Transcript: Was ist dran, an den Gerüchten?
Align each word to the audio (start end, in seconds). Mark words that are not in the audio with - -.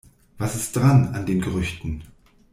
Was 0.39 0.55
ist 0.55 0.75
dran, 0.75 1.13
an 1.13 1.27
den 1.27 1.41
Gerüchten? 1.41 2.01